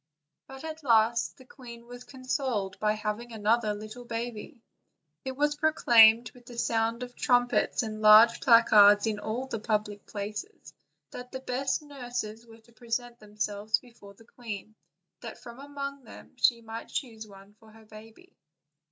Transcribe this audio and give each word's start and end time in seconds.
But 0.47 0.63
at 0.63 0.81
last 0.83 1.37
the 1.37 1.45
queen 1.45 1.85
was 1.85 2.03
consoled 2.05 2.79
by 2.79 2.93
having 2.93 3.31
another 3.31 3.75
little 3.75 4.03
baby. 4.03 4.59
It 5.23 5.33
was 5.37 5.55
proclaimed 5.57 6.31
with 6.31 6.47
the 6.47 6.57
sound 6.57 7.03
of 7.03 7.13
trumpets 7.15 7.83
and 7.83 7.97
with 7.97 8.01
large 8.01 8.41
placards 8.41 9.05
in 9.05 9.19
all 9.19 9.45
the 9.45 9.59
public 9.59 10.07
places, 10.07 10.73
that 11.11 11.31
the 11.31 11.39
best 11.41 11.83
nurses 11.83 12.47
were 12.47 12.61
to 12.61 12.71
present 12.73 13.19
themselves 13.19 13.77
before 13.77 14.15
the 14.15 14.25
queen, 14.25 14.73
that 15.19 15.37
from 15.37 15.59
among 15.59 16.03
them 16.03 16.35
she 16.35 16.61
might 16.63 16.89
choose 16.89 17.27
one 17.27 17.53
for 17.59 17.69
her 17.71 17.85
baby. 17.85 18.33